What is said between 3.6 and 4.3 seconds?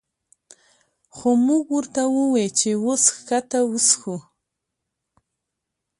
وڅښو